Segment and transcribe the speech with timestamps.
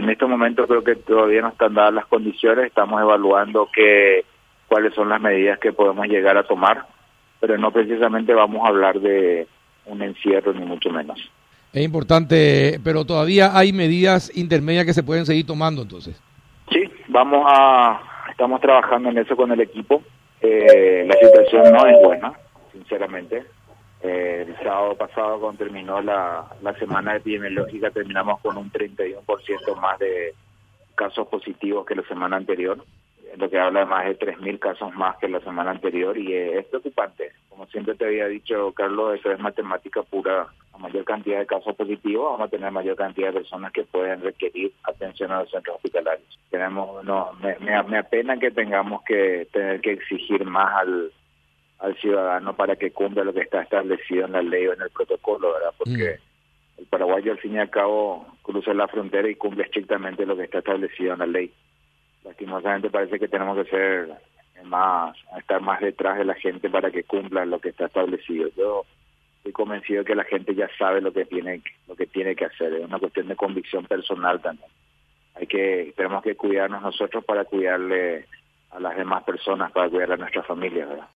[0.00, 4.24] en estos momentos creo que todavía no están dadas las condiciones, estamos evaluando que,
[4.66, 6.86] cuáles son las medidas que podemos llegar a tomar,
[7.38, 9.46] pero no precisamente vamos a hablar de
[9.86, 11.18] un encierro ni mucho menos.
[11.72, 16.20] Es importante, pero todavía hay medidas intermedias que se pueden seguir tomando entonces.
[16.72, 20.02] Sí, vamos a, estamos trabajando en eso con el equipo.
[20.40, 22.32] Eh, la situación no es buena,
[22.72, 23.44] sinceramente.
[24.02, 29.98] Eh, el sábado pasado, cuando terminó la, la semana epidemiológica, terminamos con un 31% más
[29.98, 30.34] de
[30.94, 32.82] casos positivos que la semana anterior,
[33.36, 36.66] lo que habla de más de 3.000 casos más que la semana anterior y es
[36.66, 37.32] preocupante.
[37.48, 40.48] Como siempre te había dicho, Carlos, eso es matemática pura.
[40.72, 44.22] A mayor cantidad de casos positivos, vamos a tener mayor cantidad de personas que pueden
[44.22, 46.38] requerir atención a los centros hospitalarios.
[46.50, 51.12] Tenemos, no, me, me, me apena que tengamos que tener que exigir más al
[51.80, 54.90] al ciudadano para que cumpla lo que está establecido en la ley o en el
[54.90, 55.74] protocolo, ¿verdad?
[55.78, 56.18] Porque
[56.78, 60.44] el paraguayo al fin y al cabo cruza la frontera y cumple estrictamente lo que
[60.44, 61.52] está establecido en la ley.
[62.24, 64.08] Lastimosamente parece que tenemos que ser
[64.64, 68.50] más, estar más detrás de la gente para que cumpla lo que está establecido.
[68.56, 68.84] Yo
[69.38, 72.74] estoy convencido que la gente ya sabe lo que tiene, lo que tiene que hacer.
[72.74, 74.68] Es una cuestión de convicción personal también.
[75.34, 78.26] Hay que, tenemos que cuidarnos nosotros para cuidarle
[78.70, 81.08] a las demás personas, para cuidar a nuestra familia, ¿verdad?